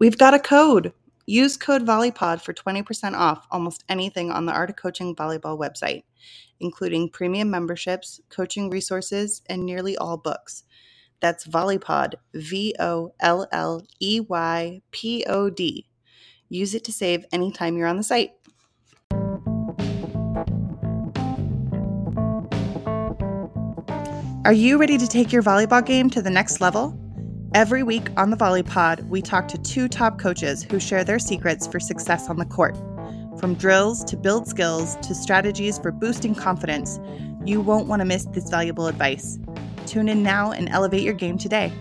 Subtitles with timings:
[0.00, 0.94] We've got a code.
[1.26, 6.04] Use code VolleyPod for 20% off almost anything on the Art of Coaching Volleyball website,
[6.58, 10.64] including premium memberships, coaching resources, and nearly all books.
[11.20, 15.86] That's VolleyPod, V O L L E Y P O D.
[16.48, 18.30] Use it to save anytime you're on the site.
[24.46, 26.98] Are you ready to take your volleyball game to the next level?
[27.52, 31.18] Every week on the Volley Pod, we talk to two top coaches who share their
[31.18, 32.76] secrets for success on the court.
[33.40, 37.00] From drills to build skills to strategies for boosting confidence,
[37.44, 39.40] you won't want to miss this valuable advice.
[39.84, 41.72] Tune in now and elevate your game today.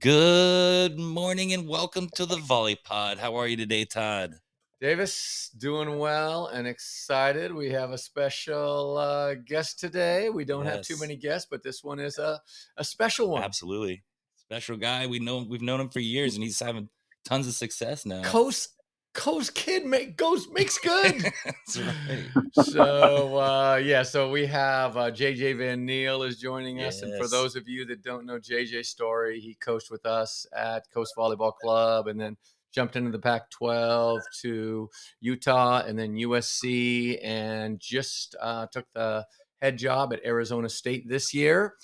[0.00, 3.18] Good morning and welcome to the Volley Pod.
[3.18, 4.34] How are you today, Todd?
[4.82, 7.54] Davis, doing well and excited.
[7.54, 10.28] We have a special uh, guest today.
[10.28, 12.40] We don't have too many guests, but this one is a,
[12.76, 13.44] a special one.
[13.44, 14.02] Absolutely.
[14.34, 15.06] Special guy.
[15.06, 16.88] We know we've known him for years and he's having
[17.24, 18.24] tons of success now.
[18.24, 18.70] Coast
[19.14, 21.32] Coast Kid make goes makes good.
[21.44, 22.24] That's right.
[22.64, 27.28] so uh, yeah, so we have uh, JJ Van Neil is joining us, and for
[27.28, 31.54] those of you that don't know JJ's story, he coached with us at Coast Volleyball
[31.54, 32.36] Club, and then
[32.72, 39.26] jumped into the Pac-12 to Utah, and then USC, and just uh, took the
[39.60, 41.74] head job at Arizona State this year.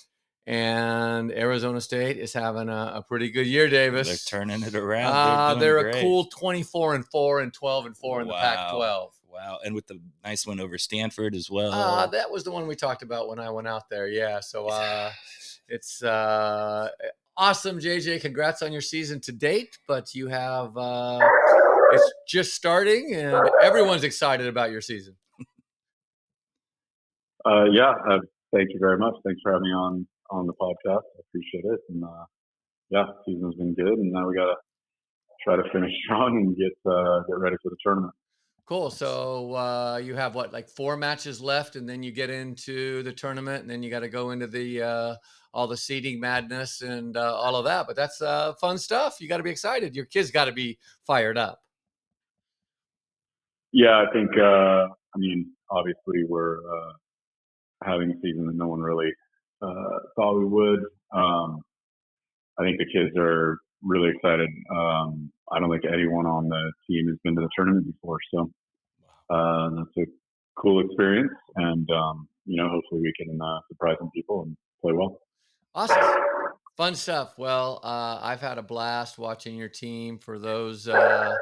[0.46, 4.08] And Arizona State is having a, a pretty good year, Davis.
[4.08, 5.12] They're turning it around.
[5.14, 8.40] Uh, doing they're a cool 24 and 4 and 12 and 4 in the Wow.
[8.40, 9.08] Pac-12.
[9.30, 9.58] Wow.
[9.62, 11.72] And with the nice one over Stanford as well.
[11.72, 14.08] Uh, that was the one we talked about when I went out there.
[14.08, 14.40] Yeah.
[14.40, 15.12] So uh,
[15.68, 16.88] it's uh,
[17.38, 18.20] awesome, JJ.
[18.20, 19.78] Congrats on your season to date.
[19.86, 21.20] But you have uh,
[21.92, 25.16] it's just starting, and everyone's excited about your season.
[27.46, 28.18] Uh, yeah, uh,
[28.54, 29.14] thank you very much.
[29.24, 31.02] Thanks for having me on on the podcast.
[31.16, 31.80] I appreciate it.
[31.88, 32.24] And uh,
[32.90, 34.56] yeah, season's been good, and now we gotta
[35.44, 38.12] try to finish strong and get uh, get ready for the tournament.
[38.66, 38.90] Cool.
[38.90, 43.12] So uh, you have what, like four matches left, and then you get into the
[43.12, 45.14] tournament, and then you got to go into the uh,
[45.58, 47.88] all the seeding madness and uh, all of that.
[47.88, 49.16] But that's uh, fun stuff.
[49.20, 49.96] You got to be excited.
[49.96, 51.60] Your kids got to be fired up.
[53.72, 54.30] Yeah, I think.
[54.38, 56.92] Uh, I mean, obviously, we're uh,
[57.82, 59.12] having a season that no one really
[59.60, 60.80] uh, thought we would.
[61.12, 61.60] Um,
[62.56, 64.48] I think the kids are really excited.
[64.70, 68.48] Um, I don't think anyone on the team has been to the tournament before, so
[69.28, 70.10] uh, that's a
[70.56, 71.32] cool experience.
[71.56, 75.18] And um, you know, hopefully, we can uh, surprise some people and play well.
[75.78, 75.96] Awesome.
[76.76, 77.38] Fun stuff.
[77.38, 80.18] Well, uh, I've had a blast watching your team.
[80.18, 81.32] For those uh,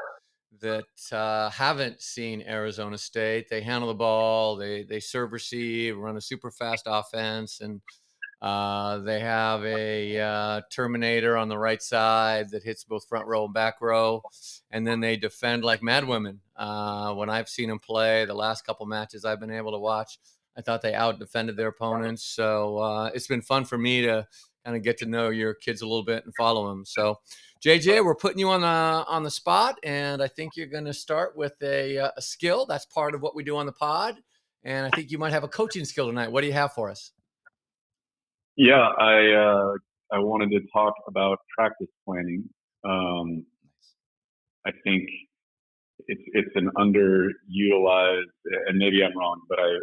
[0.61, 6.17] that uh, haven't seen Arizona State, they handle the ball, they they serve, receive, run
[6.17, 7.81] a super fast offense, and
[8.39, 13.45] uh, they have a uh, Terminator on the right side that hits both front row
[13.45, 14.21] and back row,
[14.69, 16.37] and then they defend like madwomen.
[16.55, 20.19] Uh, when I've seen them play, the last couple matches I've been able to watch,
[20.57, 22.23] I thought they out defended their opponents.
[22.23, 24.27] So uh, it's been fun for me to
[24.65, 26.83] kind of get to know your kids a little bit and follow them.
[26.85, 27.19] So,
[27.63, 30.93] JJ, we're putting you on the on the spot, and I think you're going to
[30.93, 32.65] start with a, uh, a skill.
[32.65, 34.17] That's part of what we do on the pod,
[34.63, 36.31] and I think you might have a coaching skill tonight.
[36.31, 37.13] What do you have for us?
[38.57, 39.71] Yeah, I uh,
[40.11, 42.43] I wanted to talk about practice planning.
[42.83, 43.45] Um,
[44.65, 45.07] I think
[46.07, 48.23] it's it's an underutilized,
[48.67, 49.77] and maybe I'm wrong, but I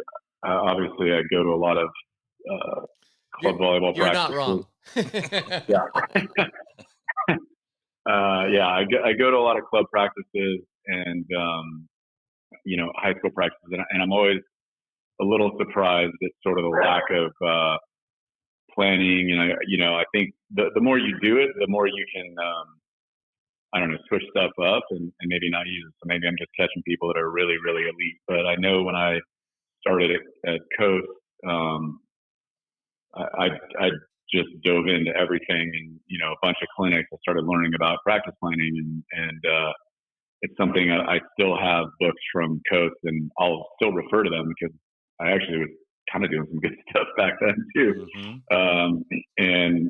[0.45, 1.89] uh, obviously I go to a lot of
[2.49, 2.81] uh,
[3.39, 4.35] club volleyball You're not practices.
[4.35, 4.65] wrong.
[5.67, 5.85] Yeah.
[8.07, 11.87] uh, yeah, I go, I go to a lot of club practices and um,
[12.63, 14.41] you know high school practices, and, and I'm always
[15.21, 17.77] a little surprised at sort of the lack of uh,
[18.73, 19.31] planning.
[19.31, 22.05] And I, you know, I think the the more you do it, the more you
[22.13, 22.35] can.
[22.39, 22.67] Um,
[23.73, 25.93] I don't know, switch stuff up and, and maybe not use it.
[25.99, 28.21] So maybe I'm just catching people that are really, really elite.
[28.25, 29.19] But I know when I
[29.85, 31.07] started at, at Coast,
[31.47, 31.99] um,
[33.15, 33.45] I, I,
[33.79, 33.89] I
[34.33, 37.07] just dove into everything and, you know, a bunch of clinics.
[37.13, 39.73] I started learning about practice planning and, and, uh,
[40.41, 44.45] it's something I, I still have books from Coast and I'll still refer to them
[44.49, 44.75] because
[45.19, 45.69] I actually was
[46.11, 48.07] kind of doing some good stuff back then too.
[48.17, 48.41] Mhm.
[48.51, 49.05] Um,
[49.37, 49.89] and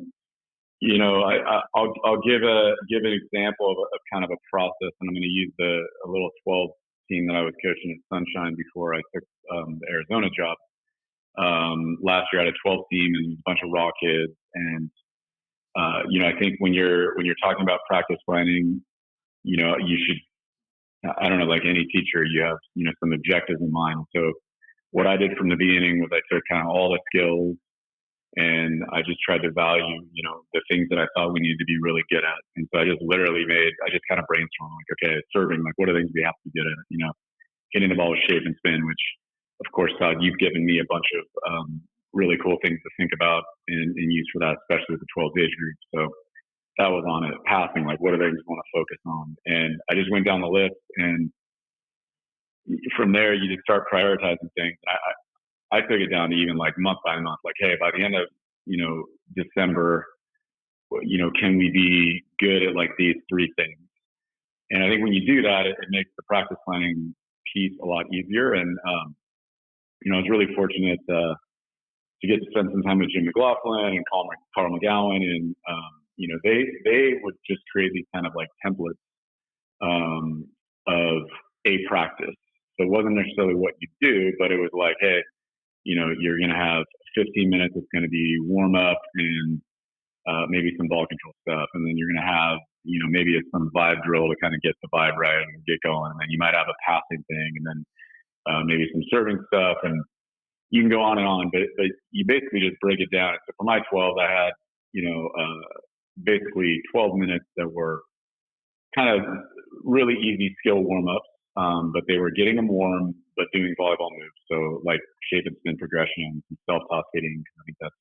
[0.80, 4.24] you know, I, I, I'll I'll give a give an example of, a, of kind
[4.24, 6.70] of a process, and I'm going to use the a little 12
[7.10, 10.56] team that I was coaching at Sunshine before I took um, the Arizona job.
[11.38, 14.90] Um, last year, I had a 12 team and a bunch of raw kids, and
[15.78, 18.80] uh, you know, I think when you're when you're talking about practice planning,
[19.44, 20.16] you know, you should
[21.18, 24.04] I don't know, like any teacher, you have you know some objectives in mind.
[24.14, 24.32] So
[24.90, 27.56] what I did from the beginning was I took kind of all the skills
[28.36, 31.58] and I just tried to value, you know, the things that I thought we needed
[31.58, 32.40] to be really good at.
[32.56, 35.72] And so I just literally made, I just kind of brainstormed, like, okay, serving, like,
[35.76, 36.84] what are things we have to good at?
[36.92, 37.12] You know,
[37.72, 39.00] hitting the ball with shape and spin, which,
[39.64, 41.80] of course, Todd, you've given me a bunch of um,
[42.12, 45.32] really cool things to think about and, and use for that, especially with the 12
[45.40, 45.76] age group.
[45.96, 46.00] So
[46.76, 47.40] that was on it.
[47.48, 49.26] Passing, like, what are things we want to focus on?
[49.48, 51.32] And I just went down the list, and
[53.00, 54.76] from there, you just start prioritizing things.
[54.84, 54.92] I,
[55.72, 58.14] I took it down to even like month by month, like, hey, by the end
[58.14, 58.28] of,
[58.66, 59.04] you know,
[59.34, 60.06] December,
[61.02, 63.78] you know, can we be good at like these three things?
[64.70, 67.14] And I think when you do that, it, it makes the practice planning
[67.52, 68.54] piece a lot easier.
[68.54, 69.14] And, um,
[70.02, 71.34] you know, I was really fortunate uh,
[72.20, 75.16] to get to spend some time with Jim McLaughlin and Carl, Carl McGowan.
[75.16, 79.02] And, um, you know, they, they would just create these kind of like templates
[79.82, 80.46] um,
[80.86, 81.22] of
[81.66, 82.34] a practice.
[82.78, 85.22] So it wasn't necessarily what you do, but it was like, hey,
[85.86, 86.82] you know, you're going to have
[87.14, 87.74] 15 minutes.
[87.78, 89.62] It's going to be warm up and
[90.26, 93.38] uh, maybe some ball control stuff, and then you're going to have, you know, maybe
[93.38, 96.10] it's some vibe drill to kind of get the vibe right and get going.
[96.10, 97.78] And then you might have a passing thing, and then
[98.50, 100.02] uh, maybe some serving stuff, and
[100.74, 101.50] you can go on and on.
[101.54, 103.38] But but you basically just break it down.
[103.46, 104.52] So for my 12, I had,
[104.90, 105.62] you know, uh,
[106.18, 108.02] basically 12 minutes that were
[108.98, 109.22] kind of
[109.84, 114.10] really easy skill warm ups um, but they were getting them warm, but doing volleyball
[114.12, 114.40] moves.
[114.50, 115.00] So like
[115.32, 117.42] shape and spin progression, and self toss hitting.
[117.42, 117.94] I think that's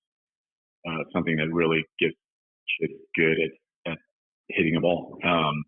[0.88, 2.16] uh, something that really gets
[2.80, 3.98] kids good at, at
[4.50, 5.18] hitting a ball.
[5.24, 5.64] Um,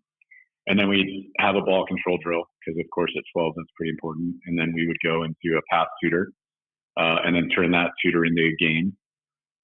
[0.66, 3.90] and then we'd have a ball control drill because, of course, at 12 that's pretty
[3.90, 4.36] important.
[4.46, 6.32] And then we would go into a pass tutor,
[6.98, 8.92] uh, and then turn that tutor into a game.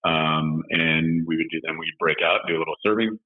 [0.04, 3.18] Um, and we would do then we'd break out, do a little serving.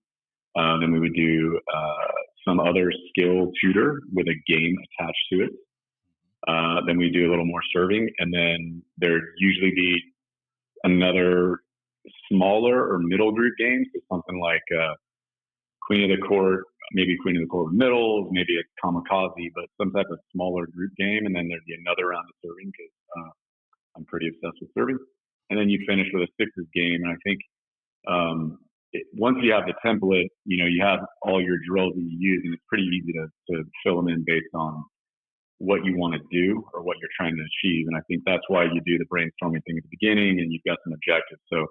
[0.56, 5.44] Uh, then we would do uh, some other skill tutor with a game attached to
[5.44, 5.50] it.
[6.46, 10.00] Uh, then we do a little more serving, and then there'd usually be
[10.85, 11.61] another
[12.31, 14.94] smaller or middle group game, so something like uh,
[15.82, 19.91] Queen of the Court, maybe Queen of the Court middles, maybe a kamikaze, but some
[19.93, 23.31] type of smaller group game, and then there'd be another round of serving because uh,
[23.96, 24.99] I'm pretty obsessed with serving.
[25.50, 27.41] And then you finish with a sixes game, and I think
[28.06, 28.58] um,
[28.93, 32.17] it, once you have the template, you know, you have all your drills that you
[32.19, 34.85] use, and it's pretty easy to, to fill them in based on
[35.58, 37.87] what you want to do or what you're trying to achieve.
[37.88, 40.62] And I think that's why you do the brainstorming thing at the beginning, and you've
[40.67, 41.43] got some objectives.
[41.52, 41.67] So,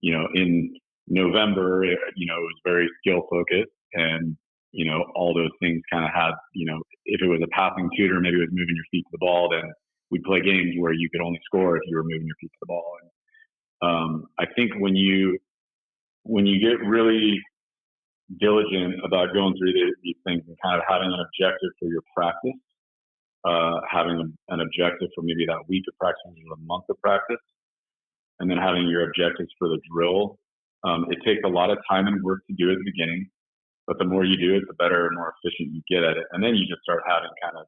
[0.00, 0.74] you know, in
[1.06, 1.84] November,
[2.16, 4.36] you know, it was very skill focused, and
[4.72, 7.90] you know, all those things kind of had, you know, if it was a passing
[7.96, 9.68] tutor, maybe it was moving your feet to the ball, then
[10.10, 12.58] we'd play games where you could only score if you were moving your feet to
[12.60, 12.92] the ball.
[13.02, 13.10] And
[13.82, 15.38] um, I think when you
[16.24, 17.40] when you get really
[18.38, 22.60] diligent about going through these, things and kind of having an objective for your practice,
[23.44, 27.42] uh, having an objective for maybe that week of practice or a month of practice,
[28.38, 30.38] and then having your objectives for the drill.
[30.84, 33.28] Um, it takes a lot of time and work to do at the beginning,
[33.86, 36.24] but the more you do it, the better and more efficient you get at it.
[36.32, 37.66] And then you just start having kind of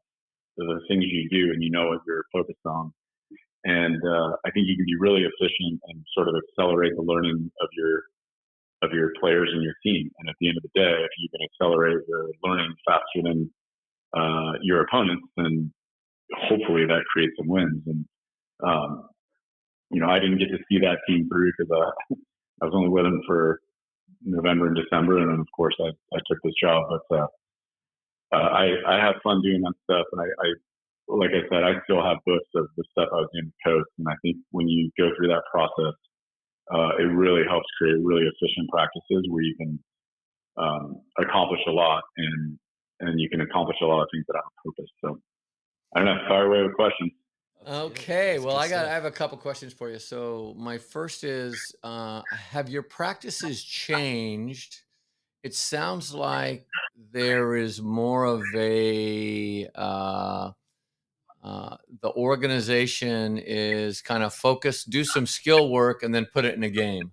[0.56, 2.92] the things you do and you know what you're focused on.
[3.64, 7.50] And uh, I think you can be really efficient and sort of accelerate the learning
[7.60, 8.02] of your
[8.82, 10.10] of your players and your team.
[10.18, 13.50] And at the end of the day, if you can accelerate your learning faster than
[14.14, 15.72] uh, your opponents, then
[16.48, 17.82] hopefully that creates some wins.
[17.86, 18.04] And
[18.64, 19.08] um,
[19.90, 22.14] you know, I didn't get to see that team through because uh,
[22.62, 23.60] I was only with them for
[24.24, 26.84] November and December, and then of course I, I took this job.
[26.88, 27.26] But uh,
[28.32, 30.48] uh, I I have fun doing that stuff, and I, I
[31.08, 34.08] like I said, I still have books of the stuff I was doing coast, and
[34.08, 35.94] I think when you go through that process,
[36.70, 39.78] uh, it really helps create really efficient practices where you can
[40.56, 42.58] um, accomplish a lot and
[43.00, 44.90] and you can accomplish a lot of things without purpose.
[45.04, 45.18] So
[45.94, 47.10] I don't know, fire away with questions.
[47.66, 49.98] Okay, well, I got I have a couple questions for you.
[49.98, 54.80] So my first is, uh, have your practices changed?
[55.44, 56.66] It sounds like
[57.12, 60.50] there is more of a uh,
[61.42, 66.54] uh, the organization is kind of focused, do some skill work and then put it
[66.54, 67.12] in a game.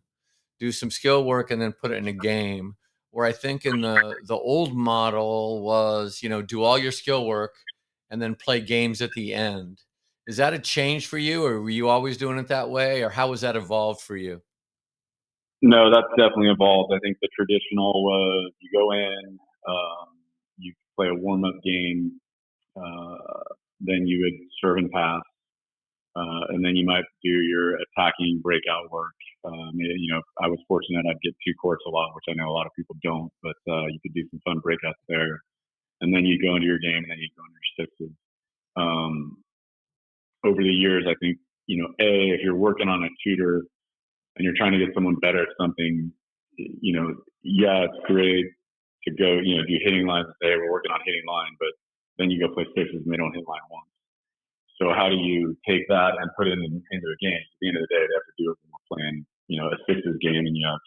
[0.59, 2.75] Do some skill work and then put it in a game.
[3.12, 7.25] Where I think in the the old model was, you know, do all your skill
[7.25, 7.55] work
[8.12, 9.81] and then play games at the end.
[10.27, 13.09] Is that a change for you, or were you always doing it that way, or
[13.09, 14.43] how has that evolved for you?
[15.63, 16.93] No, that's definitely evolved.
[16.93, 20.07] I think the traditional was you go in, um,
[20.57, 22.21] you play a warm up game,
[22.77, 23.43] uh,
[23.79, 25.21] then you would serve and pass,
[26.15, 29.15] uh, and then you might do your attacking breakout work.
[29.45, 32.50] Um, you know, I was fortunate I'd get two courts a lot, which I know
[32.50, 35.39] a lot of people don't, but uh, you could do some fun breakouts there.
[36.01, 38.15] And then you go into your game, and then you go into your sixes.
[38.75, 39.38] Um,
[40.45, 41.38] over the years, I think
[41.69, 43.62] you know, a if you're working on a tutor
[44.36, 46.12] and you're trying to get someone better at something,
[46.57, 48.48] you know, yeah, it's great
[49.05, 51.69] to go, you know, do hitting lines and say, we're working on hitting line, but
[52.20, 53.90] then you go play sixes and they don't hit line once.
[54.78, 57.40] So how do you take that and put it in, into a game?
[57.40, 59.58] At the end of the day, they have to do it when we're playing, you
[59.60, 60.80] know, a sixes game and you have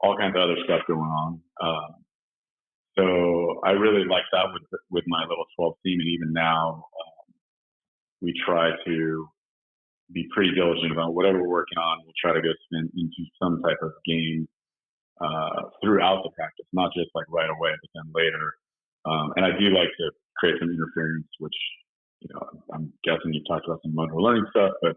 [0.00, 1.40] all kinds of other stuff going on.
[1.62, 1.92] Um,
[2.98, 7.26] so I really like that with with my little 12 team, and even now um,
[8.20, 9.28] we try to
[10.12, 12.04] be pretty diligent about whatever we're working on.
[12.04, 14.46] We'll try to go spin into some type of game
[15.24, 18.52] uh, throughout the practice, not just like right away, but then later.
[19.06, 21.56] Um, and I do like to create some interference, which
[22.20, 22.40] you know
[22.74, 24.96] I'm guessing you've talked about some motor learning stuff, but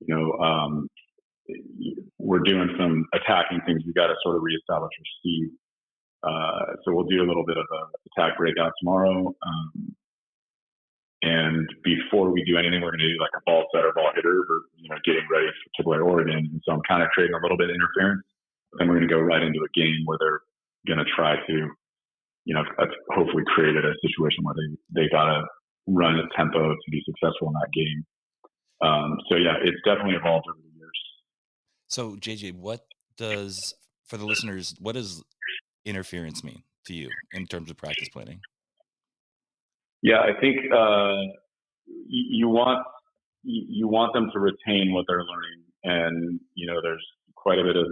[0.00, 0.88] you know um,
[2.18, 3.82] we're doing some attacking things.
[3.86, 5.50] We got to sort of reestablish our speed
[6.22, 9.34] uh, so we'll do a little bit of a attack breakout tomorrow.
[9.46, 9.94] Um,
[11.22, 14.42] and before we do anything, we're going to do like a ball setter, ball hitter,
[14.48, 16.48] or you know, getting ready to play Oregon.
[16.50, 18.26] And so I'm kind of creating a little bit of interference.
[18.78, 20.42] Then we're going to go right into a game where they're
[20.86, 21.70] going to try to,
[22.48, 22.62] you know,
[23.14, 25.44] hopefully created a situation where they they got to
[25.86, 28.06] run a tempo to be successful in that game.
[28.80, 30.98] Um, so yeah, it's definitely evolved over the years.
[31.88, 32.80] So JJ, what
[33.18, 33.74] does
[34.06, 35.22] for the listeners, what does
[35.84, 38.40] interference mean to you in terms of practice planning?
[40.00, 41.16] Yeah, I think uh,
[42.08, 42.82] you want
[43.42, 47.04] you want them to retain what they're learning, and you know, there's
[47.36, 47.86] quite a bit of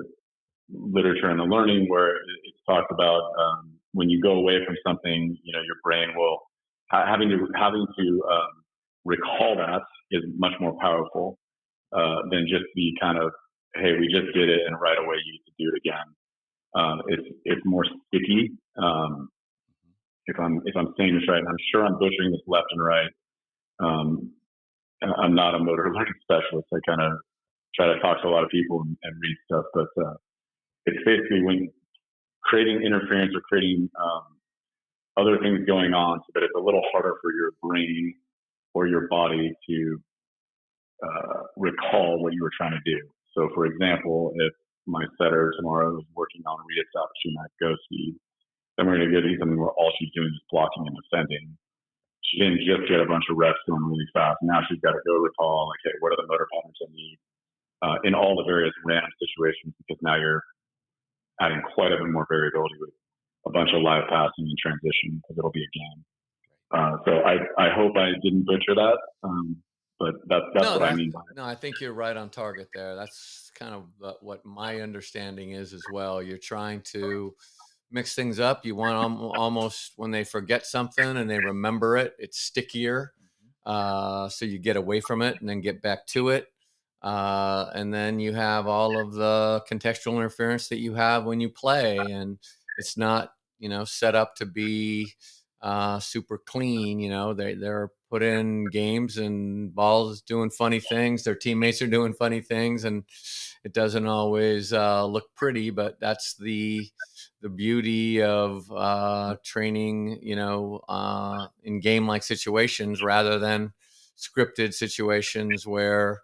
[0.71, 5.37] literature in the learning where it's talked about um, when you go away from something,
[5.43, 6.39] you know, your brain will
[6.91, 8.51] having to having to um,
[9.05, 11.39] recall that is much more powerful
[11.97, 13.31] uh, than just the kind of
[13.75, 16.07] hey, we just did it and right away you need to do it again.
[16.75, 18.53] Um, it's it's more sticky.
[18.83, 19.29] Um,
[20.27, 22.85] if I'm if I'm saying this right, and I'm sure I'm butchering this left and
[22.85, 23.11] right.
[23.81, 24.33] Um,
[25.03, 26.69] I'm not a motor learning specialist.
[26.73, 27.19] I kind of
[27.75, 30.15] try to talk to a lot of people and, and read stuff, but uh,
[30.87, 31.69] it's basically when
[32.47, 34.27] creating interference or creating um,
[35.17, 38.15] other things going on, so that it's a little harder for your brain
[38.75, 39.99] or your body to
[41.03, 42.99] uh, recall what you were trying to do.
[43.35, 44.53] So, for example, if
[44.87, 48.15] my setter tomorrow is working on reestablishing that go speed.
[48.79, 51.59] Then we're going to get something where all she's doing is blocking and defending.
[52.23, 54.39] She didn't just get a bunch of reps going really fast.
[54.43, 57.19] Now she's got to go recall, like, hey, what are the motor patterns I need
[57.83, 59.75] uh, in all the various random situations?
[59.79, 60.43] Because now you're
[61.41, 62.91] adding quite a bit more variability with
[63.47, 66.05] a bunch of live passing and transition because it'll be a game.
[66.73, 68.99] Uh, so I, I hope I didn't butcher that.
[69.23, 69.57] Um,
[69.99, 71.37] but that's that's no, what that, I mean by it.
[71.37, 72.97] No, I think you're right on target there.
[72.97, 73.85] That's kind of
[74.21, 76.23] what my understanding is as well.
[76.23, 77.35] You're trying to
[77.91, 78.67] mix things up.
[78.67, 83.13] You want almost when they forget something and they remember it, it's stickier.
[83.19, 83.73] Mm-hmm.
[83.73, 86.49] Uh, so you get away from it and then get back to it.
[87.07, 91.49] Uh, and then you have all of the contextual interference that you have when you
[91.49, 92.39] play, and
[92.79, 95.13] it's not you know set up to be
[95.61, 96.99] uh, super clean.
[96.99, 101.23] You know, they they're put in games and balls doing funny things.
[101.23, 103.05] Their teammates are doing funny things, and
[103.65, 105.71] it doesn't always uh, look pretty.
[105.71, 106.89] But that's the
[107.41, 110.19] the beauty of uh, training.
[110.23, 113.75] You know, uh, in game like situations rather than
[114.19, 116.23] scripted situations where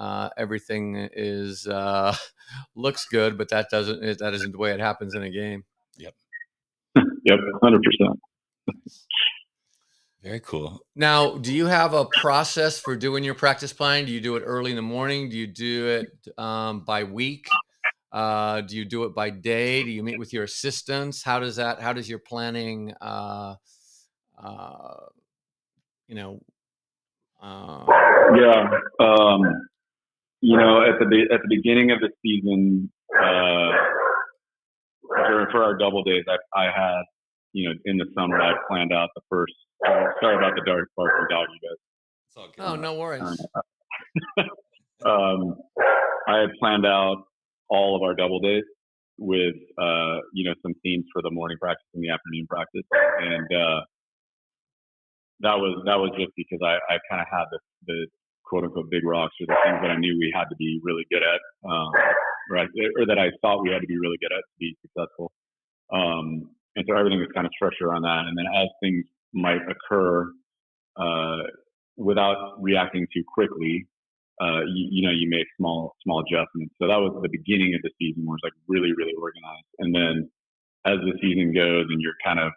[0.00, 2.16] uh, everything is uh,
[2.74, 5.64] looks good, but that doesn't that isn't the way it happens in a game.
[5.98, 6.14] Yep.
[7.24, 8.18] yep, hundred percent.
[10.22, 10.80] Very cool.
[10.96, 14.06] Now, do you have a process for doing your practice plan?
[14.06, 15.28] Do you do it early in the morning?
[15.28, 17.46] Do you do it um, by week?
[18.12, 19.82] Uh, do you do it by day?
[19.82, 21.22] Do you meet with your assistants?
[21.22, 21.80] How does that?
[21.80, 22.94] How does your planning?
[23.00, 23.54] Uh,
[24.42, 24.94] uh,
[26.08, 26.40] you know.
[27.42, 27.86] Uh
[28.36, 28.70] yeah.
[29.00, 29.42] Um,
[30.40, 33.72] you know, at the at the beginning of the season, uh,
[35.50, 37.02] for our double days, I, I had
[37.52, 39.52] you know, in the summer, I planned out the first.
[39.86, 41.78] Uh, sorry about the dark barking dog, you guys.
[42.58, 43.22] Oh, no worries.
[45.04, 45.56] um,
[46.28, 47.24] I had planned out
[47.68, 48.64] all of our double days
[49.18, 52.86] with, uh, you know, some themes for the morning practice and the afternoon practice,
[53.20, 53.80] and uh,
[55.40, 58.06] that was that was just because I, I kind of had the, the
[58.50, 61.06] quote unquote big rocks or the things that I knew we had to be really
[61.10, 61.90] good at, um,
[62.50, 62.58] or,
[62.98, 65.30] or that I thought we had to be really good at to be successful.
[65.92, 68.26] Um, and so everything was kind of structured around that.
[68.26, 70.30] And then as things might occur,
[70.96, 71.46] uh,
[71.96, 73.86] without reacting too quickly,
[74.40, 76.74] uh, you, you, know, you make small, small adjustments.
[76.80, 79.70] So that was the beginning of the season where it's like really, really organized.
[79.78, 80.30] And then
[80.86, 82.52] as the season goes and you're kind of,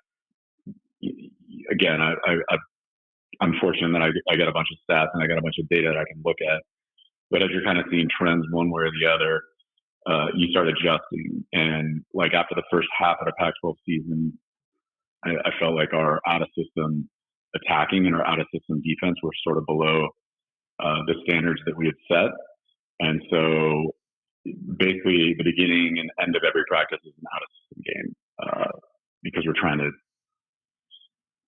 [1.70, 2.58] again, I, I, I
[3.42, 5.56] am fortunate that I, I got a bunch of stats and I got a bunch
[5.60, 6.62] of data that I can look at.
[7.32, 9.42] But as you're kind of seeing trends one way or the other,
[10.06, 11.46] uh, you start adjusting.
[11.54, 14.38] And like after the first half of the Pac-12 season,
[15.26, 17.10] I, I felt like our out of system
[17.56, 20.10] attacking and our out of system defense were sort of below
[20.84, 22.32] uh, the standards that we had set.
[23.00, 23.94] And so
[24.78, 28.72] basically the beginning and end of every practice is an out of system game uh,
[29.24, 29.90] because we're trying to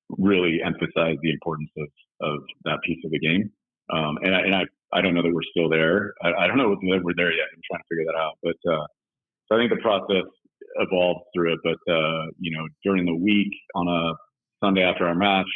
[0.10, 1.88] really emphasize the importance of,
[2.22, 3.52] of that piece of the game.
[3.94, 6.14] Um, and I, and I, I don't know that we're still there.
[6.24, 7.48] I, I don't know that we're there yet.
[7.54, 8.38] I'm trying to figure that out.
[8.42, 8.86] But uh,
[9.48, 10.26] so I think the process
[10.78, 11.60] evolves through it.
[11.64, 14.14] But uh, you know, during the week on a
[14.64, 15.50] Sunday after our match,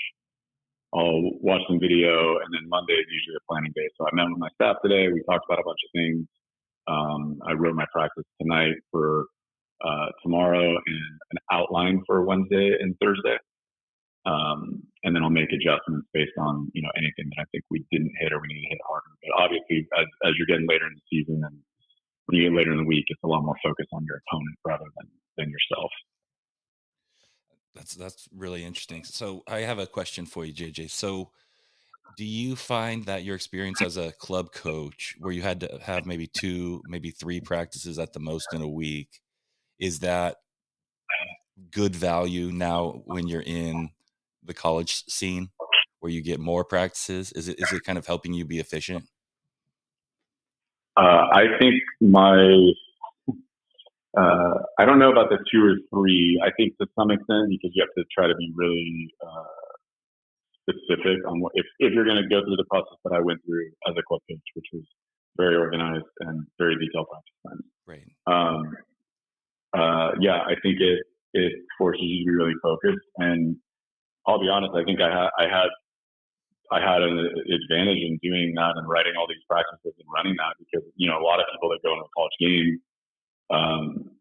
[0.93, 3.87] I'll watch some video, and then Monday is usually a planning day.
[3.97, 5.07] So I met with my staff today.
[5.13, 6.27] We talked about a bunch of things.
[6.87, 9.25] Um, I wrote my practice tonight for
[9.85, 13.37] uh, tomorrow and an outline for Wednesday and Thursday.
[14.29, 17.85] Um, and then I'll make adjustments based on you know anything that I think we
[17.91, 19.09] didn't hit or we need to hit harder.
[19.23, 21.57] But obviously, as, as you're getting later in the season and
[22.25, 24.55] when you get later in the week, it's a lot more focused on your opponent
[24.65, 25.07] rather than
[25.37, 25.91] than yourself.
[27.73, 29.03] That's that's really interesting.
[29.03, 30.91] So I have a question for you, JJ.
[30.91, 31.31] So
[32.17, 36.05] do you find that your experience as a club coach where you had to have
[36.05, 39.21] maybe two maybe three practices at the most in a week
[39.79, 40.37] is that
[41.71, 43.89] good value now when you're in
[44.49, 45.49] the college scene
[46.01, 49.05] where you get more practices is it is it kind of helping you be efficient
[50.97, 52.35] uh, i think my
[54.17, 57.71] uh, i don't know about the two or three i think to some extent because
[57.73, 59.69] you have to try to be really uh,
[60.69, 63.39] specific on what if, if you're going to go through the process that I went
[63.45, 64.83] through as a club coach, which was
[65.37, 67.65] very organized and very detailed practice.
[67.87, 68.05] Right.
[68.27, 68.75] Um,
[69.73, 70.99] uh, yeah, I think it
[71.33, 73.05] it forces you to be really focused.
[73.17, 73.55] And
[74.29, 75.69] I'll be honest, I think I had I had
[76.71, 80.53] I had an advantage in doing that and writing all these practices and running that
[80.61, 82.79] because you know a lot of people that go into a college game
[83.51, 84.11] um,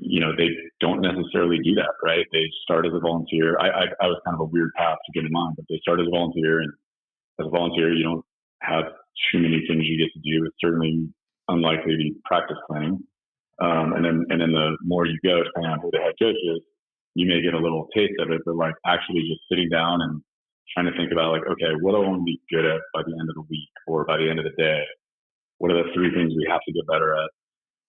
[0.00, 0.48] you know, they
[0.80, 2.26] don't necessarily do that, right?
[2.32, 3.58] They start as a volunteer.
[3.60, 5.78] I, I, I was kind of a weird path to get in mind, but they
[5.82, 6.72] start as a volunteer, and
[7.40, 8.24] as a volunteer, you don't
[8.62, 8.84] have
[9.32, 10.44] too many things you get to do.
[10.46, 11.08] It's certainly
[11.48, 12.98] unlikely to be practice planning.
[13.60, 16.36] Um, and then, and then the more you go, depending on who the head coach
[16.36, 16.60] is,
[17.16, 18.42] you may get a little taste of it.
[18.44, 20.20] But like actually just sitting down and
[20.76, 23.00] trying to think about like, okay, what do I want to be good at by
[23.00, 24.84] the end of the week or by the end of the day?
[25.58, 27.30] What are the three things we have to get better at?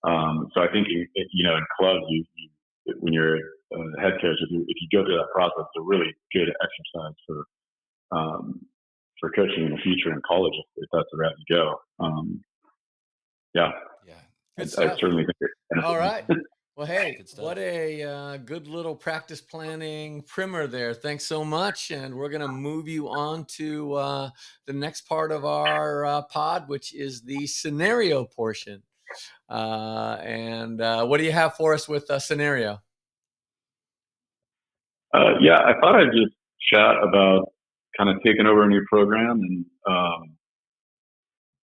[0.07, 4.39] Um, so I think you know in clubs, you, you when you're a head coach,
[4.39, 7.43] if you if you go through that process, it's a really good exercise for
[8.15, 8.61] um,
[9.19, 11.75] for coaching in the future in college if, if that's the route you go.
[11.99, 12.41] Um,
[13.53, 13.71] yeah,
[14.07, 14.13] yeah,
[14.57, 15.83] I, I, certainly think.
[15.83, 16.23] All right.
[16.77, 20.93] Well, hey, what a uh, good little practice planning primer there.
[20.93, 21.89] Thanks so much.
[21.89, 24.29] And we're going to move you on to uh,
[24.67, 28.83] the next part of our uh, pod, which is the scenario portion.
[29.49, 32.79] Uh, and uh, what do you have for us with a scenario?
[35.15, 36.35] Uh, yeah, I thought I'd just
[36.71, 37.53] chat about
[37.97, 40.37] kind of taking over a new program and, um,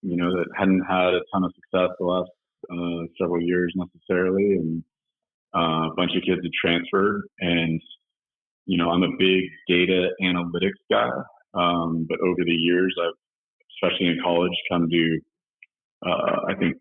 [0.02, 2.30] you know, that hadn't had a ton of success the last
[2.68, 4.54] uh, several years necessarily.
[4.54, 4.82] And
[5.56, 7.22] uh, a bunch of kids had transferred.
[7.40, 7.80] And,
[8.66, 11.08] you know, I'm a big data analytics guy.
[11.54, 13.14] Um, but over the years, I've,
[13.76, 15.18] especially in college, come to,
[16.06, 16.76] uh, I think,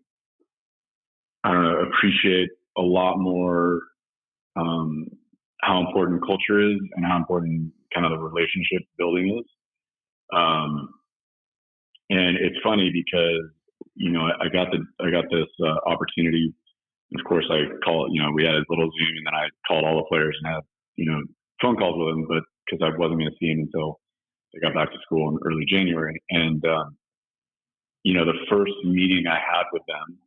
[1.44, 3.80] I don't know, appreciate a lot more
[4.56, 5.06] um,
[5.62, 9.46] how important culture is and how important kind of the relationship building is.
[10.36, 10.88] Um,
[12.10, 13.50] and it's funny because
[13.94, 16.52] you know I, I got the I got this uh, opportunity.
[17.18, 19.84] Of course, I call you know we had a little Zoom, and then I called
[19.84, 20.62] all the players and had
[20.96, 21.20] you know
[21.62, 24.00] phone calls with them, but because I wasn't going to see them until
[24.52, 26.22] they got back to school in early January.
[26.30, 26.96] And um,
[28.02, 30.18] you know the first meeting I had with them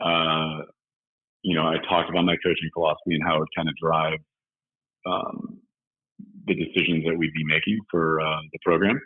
[0.00, 0.62] uh,
[1.42, 4.18] you know, I talked about my coaching philosophy and how it kind of drive
[5.06, 5.60] um,
[6.46, 9.00] the decisions that we'd be making for uh, the program.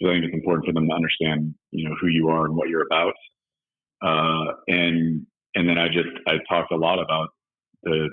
[0.00, 2.56] So I think it's important for them to understand, you know, who you are and
[2.56, 3.14] what you're about.
[4.02, 7.28] Uh, and and then I just I talked a lot about
[7.82, 8.08] the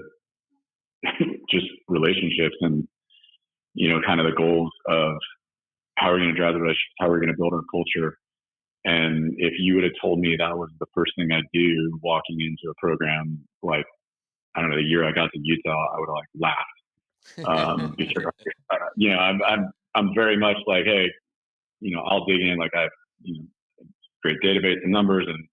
[1.49, 2.88] just relationships and
[3.73, 5.15] you know kind of the goals of
[5.97, 8.17] how we're going to drive the relationship, how we're going to build our culture,
[8.86, 12.39] and if you would have told me that was the first thing I'd do walking
[12.39, 13.86] into a program, like,
[14.56, 16.56] I don't know, the year I got to Utah, I would have like
[17.38, 17.78] laughed.
[17.80, 18.23] Um, because,
[18.71, 21.08] uh, you know, I'm, I'm, I'm very much like, hey,
[21.82, 22.58] you know, I'll dig in.
[22.58, 23.86] Like I have, you know,
[24.23, 25.25] great database and numbers.
[25.28, 25.45] And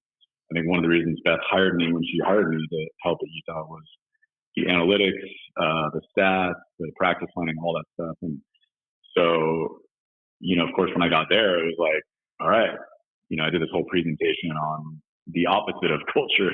[0.50, 3.18] I think one of the reasons Beth hired me when she hired me to help
[3.22, 3.82] at Utah was
[4.54, 5.12] the analytics,
[5.60, 8.16] uh, the stats, the practice planning, all that stuff.
[8.22, 8.40] And
[9.16, 9.80] so,
[10.40, 12.02] you know, of course, when I got there, it was like,
[12.40, 12.76] all right,
[13.28, 15.00] you know, I did this whole presentation on
[15.32, 16.52] the opposite of culture,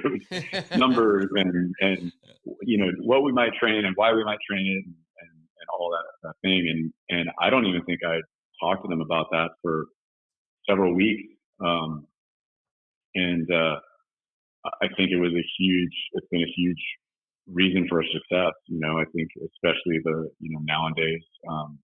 [0.78, 2.12] numbers and and
[2.62, 5.68] you know what we might train and why we might train it and, and, and
[5.78, 6.66] all that, that thing.
[6.68, 8.18] And and I don't even think I
[8.60, 9.86] talked to them about that for
[10.68, 11.22] several weeks.
[11.64, 12.06] Um,
[13.14, 13.76] and uh,
[14.80, 15.92] I think it was a huge.
[16.12, 16.82] It's been a huge
[17.50, 18.52] reason for success.
[18.66, 21.22] You know, I think especially the you know nowadays.
[21.48, 21.78] Um,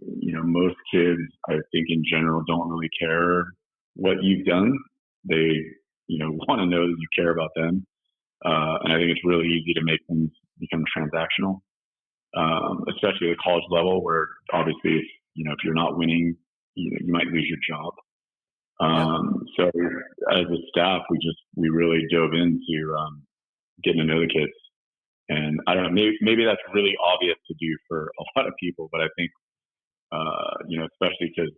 [0.00, 3.44] you know, most kids, I think in general, don't really care
[3.94, 4.72] what you've done.
[5.28, 5.60] They,
[6.06, 7.86] you know, want to know that you care about them.
[8.44, 11.60] Uh, and I think it's really easy to make things become transactional,
[12.36, 16.36] um, especially at the college level, where obviously, if, you know, if you're not winning,
[16.74, 17.92] you know, you might lose your job.
[18.80, 19.70] Um, so
[20.32, 23.22] as a staff, we just we really dove into um,
[23.84, 24.52] getting to know the kids,
[25.28, 28.54] and I don't know, maybe maybe that's really obvious to do for a lot of
[28.60, 29.30] people, but I think
[30.12, 31.52] uh, you know, especially because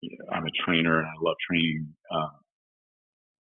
[0.00, 1.88] you know, I'm a trainer and I love training.
[2.12, 2.30] Um,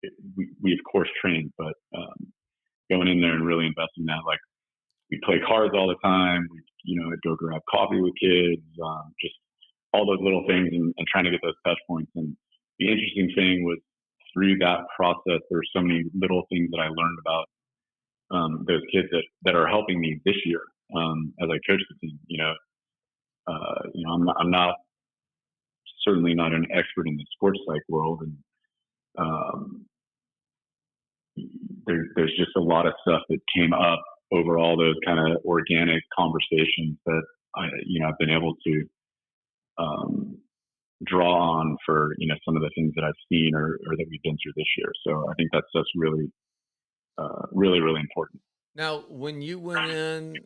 [0.03, 2.33] it, we, we of course train, but um,
[2.91, 4.41] going in there and really investing that, like
[5.11, 6.47] we play cards all the time.
[6.51, 9.35] We, you know, I go grab coffee with kids, um, just
[9.93, 12.11] all those little things and, and, trying to get those touch points.
[12.15, 12.37] And
[12.79, 13.79] the interesting thing was
[14.33, 17.47] through that process, there were so many little things that I learned about
[18.31, 20.63] um, those kids that, that are helping me this year
[20.97, 22.19] um, as I coach the team.
[22.27, 22.55] You know,
[23.47, 24.75] uh, you know, I'm not, I'm not,
[26.07, 28.37] certainly not an expert in the sports psych world, and
[29.19, 29.87] um,
[31.87, 34.03] there, there's just a lot of stuff that came up
[34.33, 37.23] over all those kind of organic conversations that
[37.55, 38.85] I, you know, I've been able to
[39.83, 40.39] um,
[41.05, 44.07] draw on for you know some of the things that I've seen or, or that
[44.11, 44.93] we've been through this year.
[45.07, 46.31] So I think that's just really,
[47.19, 48.41] uh, really, really important.
[48.75, 50.37] Now, when you went in,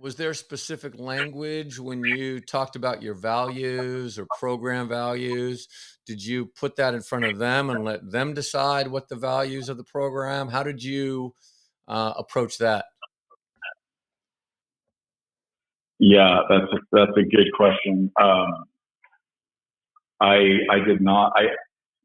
[0.00, 5.68] was there specific language when you talked about your values or program values?
[6.06, 9.68] Did you put that in front of them and let them decide what the values
[9.68, 10.48] of the program?
[10.48, 11.34] How did you
[11.86, 12.86] uh, approach that?
[15.98, 18.10] Yeah, that's a, that's a good question.
[18.20, 18.48] Um,
[20.20, 20.36] I
[20.70, 21.32] I did not.
[21.36, 21.48] I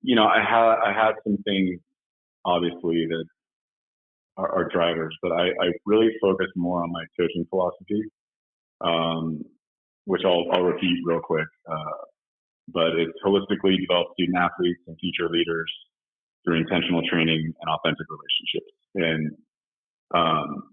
[0.02, 1.80] you know I had I had some things
[2.46, 3.26] obviously that
[4.38, 8.04] are, are drivers, but I, I really focus more on my coaching philosophy,
[8.82, 9.44] um,
[10.06, 11.48] which I'll, I'll repeat real quick.
[11.70, 12.06] Uh,
[12.74, 15.72] but it's holistically develop student athletes and future leaders
[16.46, 18.74] through intentional training and authentic relationships.
[18.96, 19.32] And
[20.16, 20.64] um,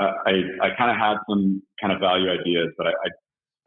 [0.00, 0.32] I,
[0.62, 3.08] I kind of had some kind of value ideas, but I, I,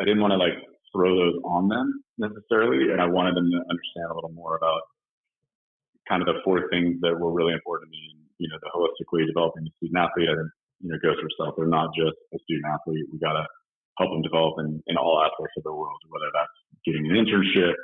[0.01, 0.55] I didn't want to like
[0.95, 2.91] throw those on them necessarily.
[2.91, 4.81] And I wanted them to understand a little more about
[6.07, 9.29] kind of the four things that were really important to me you know, the holistically
[9.29, 10.49] developing the student athlete, think,
[10.81, 11.53] you know, goes for self.
[11.53, 13.05] They're not just a student athlete.
[13.13, 13.45] We got to
[14.01, 17.77] help them develop in, in all aspects of their world, whether that's getting an internship,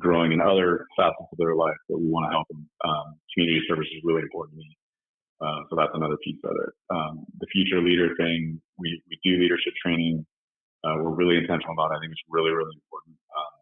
[0.00, 2.64] growing in other facets of their life that we want to help them.
[2.88, 4.72] Um, community service is really important to me.
[5.42, 6.72] Uh, so that's another piece of it.
[6.94, 10.24] Um, the future leader thing, we, we do leadership training.
[10.84, 11.98] Uh, we're really intentional about it.
[11.98, 13.54] I think it's really, really important um,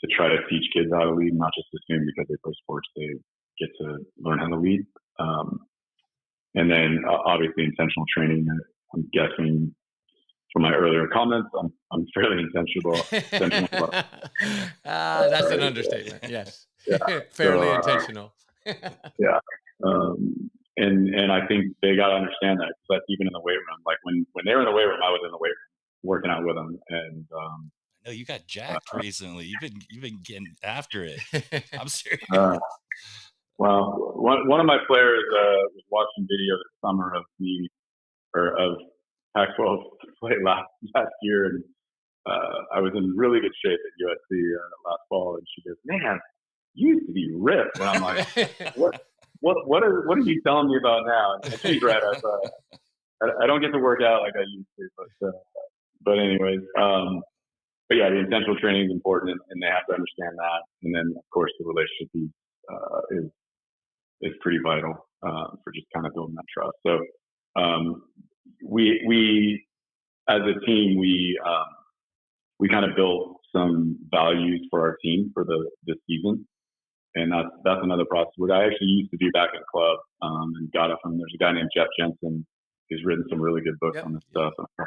[0.00, 2.88] to try to teach kids how to lead, not just assume because they play sports,
[2.96, 3.12] they
[3.60, 4.80] get to learn how to lead.
[5.18, 5.60] Um,
[6.54, 8.46] and then uh, obviously intentional training.
[8.94, 9.74] I'm guessing
[10.54, 12.94] from my earlier comments, I'm, I'm fairly intentional.
[13.12, 14.02] intentional uh,
[14.84, 16.24] that's an understatement.
[16.28, 16.98] Yes, yeah.
[17.30, 18.32] fairly so, uh, intentional.
[18.66, 19.40] yeah,
[19.84, 22.74] um, and and I think they got to understand that.
[22.88, 23.80] That's even in the weight room.
[23.86, 25.72] Like when when they were in the weight room, I was in the weight room
[26.02, 27.70] working out with them, and um,
[28.06, 29.46] no, you got jacked uh, recently.
[29.46, 31.20] You've been you've been getting after it.
[31.78, 32.24] I'm serious.
[32.32, 32.58] Uh,
[33.58, 37.68] well, one, one of my players uh, was watching video this summer of me
[38.34, 38.78] or of
[39.36, 39.78] Pac-12
[40.20, 41.64] play last last year, and
[42.26, 45.36] uh, I was in really good shape at USC uh, last fall.
[45.36, 46.20] And she goes, "Man,
[46.74, 48.26] you used to be ripped." And I'm like,
[48.74, 49.06] "What?
[49.44, 49.68] What?
[49.68, 52.02] What are What are you telling me about now?" And she's right.
[52.02, 52.14] I,
[53.22, 55.32] I, I don't get to work out like I used to, but uh,
[56.02, 57.20] but anyways, um,
[57.90, 60.62] but yeah, the intentional training is important, and, and, they have to understand that.
[60.82, 62.30] And then, of course, the relationship piece
[62.72, 63.30] uh, is
[64.22, 66.78] is pretty vital uh, for just kind of building that trust.
[66.86, 68.02] So um,
[68.64, 69.66] we we
[70.26, 71.66] as a team we um,
[72.58, 76.48] we kind of built some values for our team for the this season,
[77.14, 78.32] and that's that's another process.
[78.36, 81.34] which I actually used to do back in club um, and got it from there's
[81.34, 82.46] a guy named Jeff Janssen
[82.90, 84.06] who's written some really good books yep.
[84.06, 84.52] on this stuff.
[84.78, 84.84] I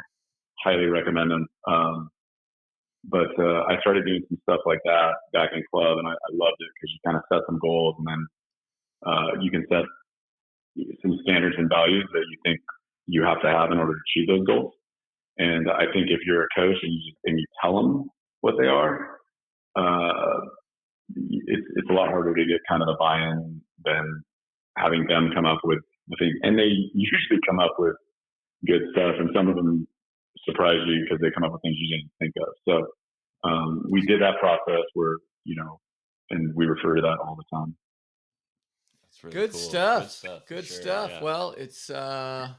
[0.64, 1.46] highly recommend him.
[1.66, 2.10] Um,
[3.04, 6.30] but uh, I started doing some stuff like that back in club, and I, I
[6.32, 8.26] loved it because you kind of set some goals, and then
[9.06, 9.86] uh, you can set
[11.02, 12.60] some standards and values that you think
[13.06, 14.74] you have to have in order to achieve those goals.
[15.38, 18.10] And I think if you're a coach and you, and you tell them
[18.40, 19.18] what they are,
[19.76, 20.40] uh,
[21.16, 24.24] it's it's a lot harder to get kind of the buy-in than
[24.76, 26.32] having them come up with the thing.
[26.42, 27.96] And they usually come up with
[28.66, 29.86] good stuff, and some of them
[30.44, 32.54] surprise you because they come up with things you didn't think of.
[32.68, 35.80] So um, we did that process where you know,
[36.30, 37.74] and we refer to that all the time.
[39.22, 39.60] Really good, cool.
[39.60, 40.02] stuff.
[40.02, 40.46] good, stuff.
[40.46, 40.82] Good sure.
[40.82, 41.10] stuff.
[41.14, 41.22] Yeah.
[41.24, 42.50] Well, it's uh,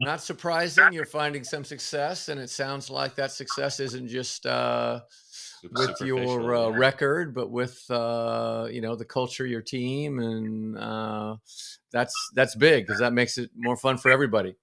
[0.00, 5.00] not surprising you're finding some success, and it sounds like that success isn't just uh,
[5.70, 11.36] with your uh, record, but with uh, you know the culture, your team, and uh,
[11.90, 14.56] that's that's big because that makes it more fun for everybody.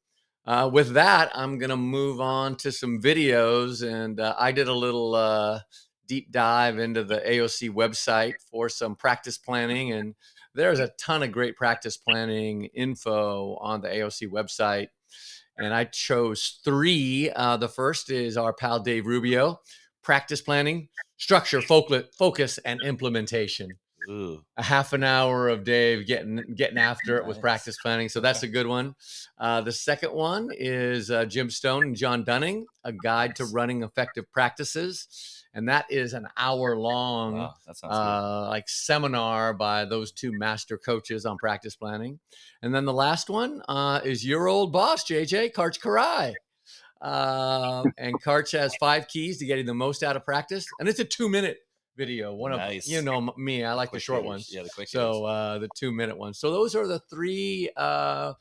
[0.45, 4.73] Uh, with that, I'm gonna move on to some videos, and uh, I did a
[4.73, 5.59] little uh,
[6.07, 10.15] deep dive into the AOC website for some practice planning, and
[10.55, 14.88] there's a ton of great practice planning info on the AOC website
[15.59, 17.29] and I chose three.
[17.35, 19.59] Uh, the first is our pal Dave Rubio,
[20.03, 23.69] practice planning, structure, focus, and implementation.
[24.09, 24.41] Ooh.
[24.57, 28.43] A half an hour of Dave getting getting after it with practice planning, so that's
[28.43, 28.95] a good one.
[29.38, 33.83] Uh, the second one is uh, Jim Stone and John Dunning, a guide to running
[33.83, 40.31] effective practices and that is an hour long wow, uh, like seminar by those two
[40.31, 42.19] master coaches on practice planning
[42.62, 46.33] and then the last one uh, is your old boss jj karch kiraly
[47.01, 50.99] uh, and karch has five keys to getting the most out of practice and it's
[50.99, 51.57] a two minute
[51.97, 52.85] video one nice.
[52.85, 55.59] of you know me i like quick the short ones yeah the quick so uh,
[55.59, 58.33] the two minute ones so those are the three uh,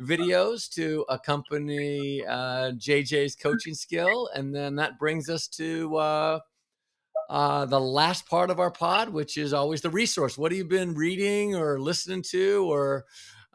[0.00, 6.38] videos to accompany uh, jj's coaching skill and then that brings us to uh,
[7.28, 10.38] uh, the last part of our pod, which is always the resource.
[10.38, 13.04] What have you been reading or listening to, or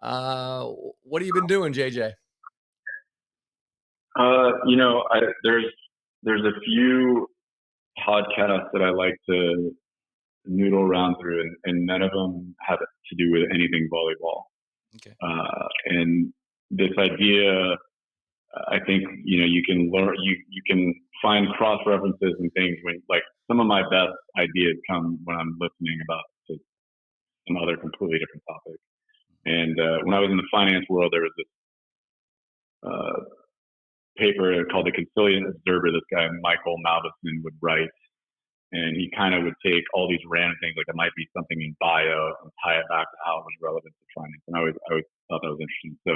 [0.01, 0.69] uh,
[1.01, 2.13] what have you been doing, JJ?
[4.17, 5.65] Uh, you know, I, there's
[6.23, 7.28] there's a few
[8.08, 9.71] podcasts that I like to
[10.45, 14.43] noodle around through, and, and none of them have to do with anything volleyball.
[14.95, 15.15] Okay.
[15.21, 16.32] Uh, and
[16.69, 17.76] this idea,
[18.67, 22.78] I think you know, you can learn, you you can find cross references and things
[22.84, 26.23] when like some of my best ideas come when I'm listening about
[27.47, 28.80] some other completely different topic.
[29.45, 31.52] And uh, when I was in the finance world, there was this
[32.84, 33.19] uh,
[34.17, 35.91] paper called the Consilient Observer.
[35.91, 37.89] This guy Michael Mauboussin would write,
[38.71, 41.62] and he kind of would take all these random things, like it might be something
[41.62, 44.41] in bio, and tie it back to how it was relevant to finance.
[44.47, 45.97] And I always, I always thought that was interesting.
[46.08, 46.13] So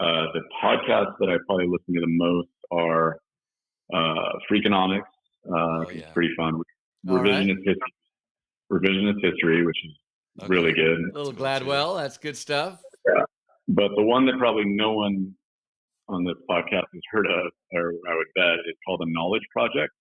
[0.00, 3.18] uh, the podcasts that I probably listen to the most are
[3.92, 5.02] uh, Freakonomics,
[5.48, 6.10] uh, oh, yeah.
[6.12, 6.60] pretty fun.
[7.06, 7.66] Revisionist right.
[7.66, 7.92] history,
[8.72, 9.92] revisionist history, which is
[10.40, 10.48] okay.
[10.48, 10.98] really good.
[10.98, 12.80] A little Gladwell, that's good stuff.
[13.06, 13.22] Yeah.
[13.68, 15.34] But the one that probably no one
[16.08, 19.92] on this podcast has heard of, or I would bet, it's called the Knowledge Project.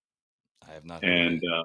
[0.68, 1.04] I have not.
[1.04, 1.64] And uh,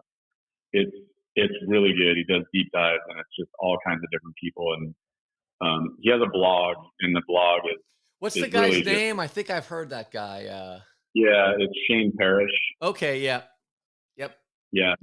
[0.72, 0.96] it's
[1.36, 2.16] it's really good.
[2.16, 4.74] He does deep dives, and it's just all kinds of different people.
[4.74, 4.94] And
[5.60, 7.82] um, he has a blog, and the blog is.
[8.18, 9.16] What's is the guy's really name?
[9.16, 10.46] Just, I think I've heard that guy.
[10.46, 10.80] Uh...
[11.14, 12.50] Yeah, it's Shane Parrish.
[12.82, 13.20] Okay.
[13.20, 13.42] Yeah.
[14.16, 14.36] Yep.
[14.72, 14.94] Yeah,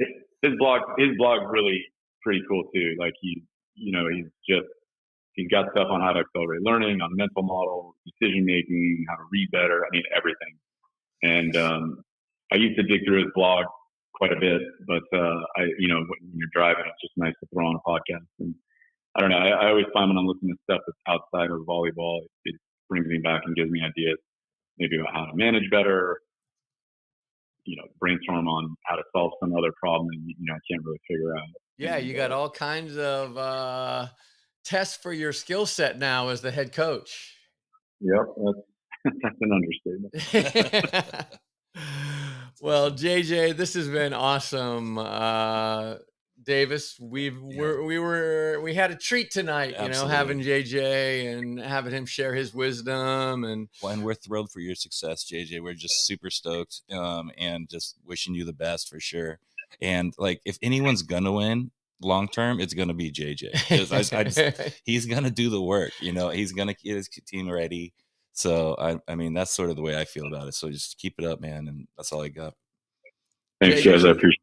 [0.42, 1.82] his blog his blog really
[2.22, 2.96] pretty cool too.
[3.00, 3.42] Like he,
[3.76, 4.68] you know, he's just
[5.36, 9.24] he's got stuff on how to accelerate learning, on mental models, decision making, how to
[9.32, 9.86] read better.
[9.86, 10.56] I mean, everything.
[11.24, 12.04] And um,
[12.52, 13.66] I used to dig through his blog
[14.16, 17.48] quite a bit, but uh, I, you know, when you're driving, it's just nice to
[17.54, 18.28] throw on a podcast.
[18.40, 18.56] And
[19.16, 19.38] I don't know.
[19.38, 22.56] I, I always find when I'm listening to stuff that's outside of volleyball, it, it
[22.90, 24.18] brings me back and gives me ideas
[24.78, 26.20] maybe about how to manage better,
[27.66, 30.84] you know, brainstorm on how to solve some other problem that you know I can't
[30.84, 31.48] really figure out.
[31.78, 34.08] Yeah, you got all kinds of uh,
[34.66, 37.36] tests for your skill set now as the head coach.
[38.02, 38.26] Yep,
[39.06, 41.26] that's, that's an understatement.
[42.62, 44.98] well, JJ, this has been awesome.
[44.98, 45.96] Uh,
[46.46, 46.98] Davis.
[47.00, 47.60] We've yeah.
[47.60, 52.06] we're, we were we had a treat tonight, you know, having JJ and having him
[52.06, 55.62] share his wisdom and well, and we're thrilled for your success, JJ.
[55.62, 59.40] We're just super stoked um, and just wishing you the best for sure.
[59.82, 63.92] And like if anyone's gonna win long term, it's gonna be JJ.
[63.92, 67.50] I, I just, he's gonna do the work, you know, he's gonna get his team
[67.50, 67.94] ready.
[68.34, 70.54] So I I mean that's sort of the way I feel about it.
[70.54, 72.54] So just keep it up, man, and that's all I got.
[73.62, 74.04] Thanks, guys.
[74.04, 74.42] I appreciate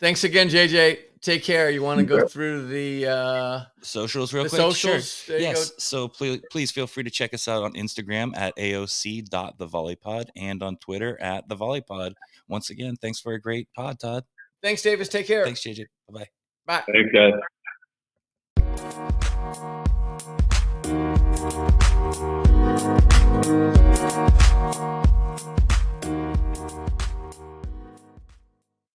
[0.00, 0.98] Thanks again, JJ.
[1.20, 1.70] Take care.
[1.70, 4.60] You want to go through the uh, socials real the quick?
[4.60, 5.12] Socials.
[5.12, 5.38] Sure.
[5.38, 5.72] Yes.
[5.78, 10.76] So please, please feel free to check us out on Instagram at aoc.thevolleypod and on
[10.76, 12.12] Twitter at the volleypod.
[12.46, 14.22] Once again, thanks for a great pod, Todd.
[14.62, 15.08] Thanks, Davis.
[15.08, 15.44] Take care.
[15.44, 15.86] Thanks, JJ.
[16.08, 16.20] Bye-bye.
[16.20, 16.28] Bye.
[16.68, 17.32] Thanks, guys.